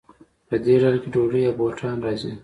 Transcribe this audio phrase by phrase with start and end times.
[0.47, 2.31] په دې ډله کې ډوډۍ او بوټان راځي.